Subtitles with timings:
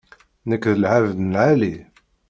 [0.49, 1.75] Nekk d lεebd n lεali.